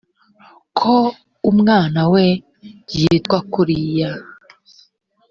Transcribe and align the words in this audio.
ko 0.77 0.95
umwana 1.51 2.01
we 2.13 2.25
yitwa 2.99 3.37
kuriya 3.51 4.11